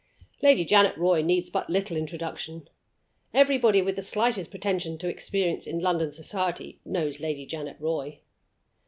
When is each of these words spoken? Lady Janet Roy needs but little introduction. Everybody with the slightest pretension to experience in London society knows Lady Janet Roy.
Lady 0.41 0.65
Janet 0.65 0.97
Roy 0.97 1.21
needs 1.21 1.51
but 1.51 1.69
little 1.69 1.95
introduction. 1.95 2.67
Everybody 3.35 3.83
with 3.83 3.97
the 3.97 4.01
slightest 4.01 4.49
pretension 4.49 4.97
to 4.97 5.07
experience 5.07 5.67
in 5.67 5.77
London 5.79 6.11
society 6.11 6.79
knows 6.83 7.19
Lady 7.19 7.45
Janet 7.45 7.77
Roy. 7.79 8.17